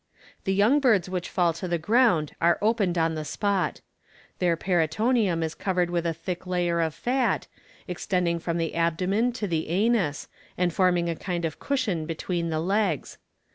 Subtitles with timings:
[0.45, 3.81] The young birds which fall to the ground are opened on the spot.
[4.39, 7.45] Their peritoneum is covered with a thick layer of fat,
[7.87, 10.27] extending from the abdomen to the anus,
[10.57, 13.19] and forming a kind of cushion between the legs.